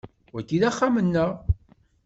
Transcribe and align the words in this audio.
Wagi 0.33 0.57
d 0.61 0.63
axxam-nneɣ. 0.69 1.31